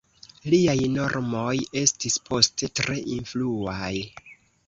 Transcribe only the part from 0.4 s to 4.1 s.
Liaj normoj estis poste tre influaj.